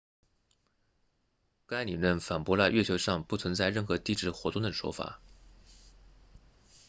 [1.67, 5.21] 该理论反驳了月球上不存在任何地质活动的说法